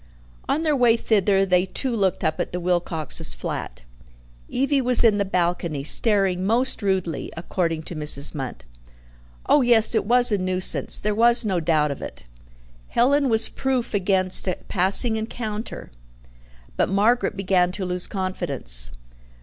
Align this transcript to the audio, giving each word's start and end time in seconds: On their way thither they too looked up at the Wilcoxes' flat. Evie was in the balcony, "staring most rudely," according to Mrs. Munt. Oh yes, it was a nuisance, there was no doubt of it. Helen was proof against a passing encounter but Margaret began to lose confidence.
On 0.49 0.63
their 0.63 0.75
way 0.75 0.97
thither 0.97 1.45
they 1.45 1.63
too 1.67 1.95
looked 1.95 2.23
up 2.23 2.39
at 2.39 2.51
the 2.53 2.59
Wilcoxes' 2.59 3.35
flat. 3.35 3.83
Evie 4.49 4.81
was 4.81 5.03
in 5.03 5.19
the 5.19 5.23
balcony, 5.25 5.83
"staring 5.83 6.43
most 6.43 6.81
rudely," 6.81 7.31
according 7.37 7.83
to 7.83 7.95
Mrs. 7.95 8.31
Munt. 8.33 8.61
Oh 9.45 9.61
yes, 9.61 9.93
it 9.93 10.05
was 10.05 10.31
a 10.31 10.39
nuisance, 10.39 10.97
there 10.97 11.13
was 11.13 11.45
no 11.45 11.59
doubt 11.59 11.91
of 11.91 12.01
it. 12.01 12.23
Helen 12.87 13.29
was 13.29 13.47
proof 13.47 13.93
against 13.93 14.47
a 14.47 14.57
passing 14.67 15.17
encounter 15.17 15.91
but 16.75 16.89
Margaret 16.89 17.37
began 17.37 17.71
to 17.73 17.85
lose 17.85 18.07
confidence. 18.07 18.89